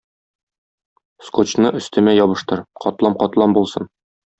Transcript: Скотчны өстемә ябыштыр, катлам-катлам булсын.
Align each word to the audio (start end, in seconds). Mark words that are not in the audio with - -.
Скотчны 1.27 1.75
өстемә 1.83 2.19
ябыштыр, 2.23 2.67
катлам-катлам 2.87 3.59
булсын. 3.61 3.93